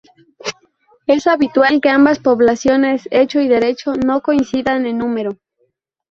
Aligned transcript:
Es 1.05 1.27
habitual 1.27 1.79
que 1.79 1.89
ambas 1.89 2.17
poblaciones 2.17 3.05
-hecho 3.11 3.39
y 3.39 3.47
derecho- 3.47 3.93
no 4.03 4.21
coincidan 4.23 4.87
en 4.87 4.97
número. 4.97 5.37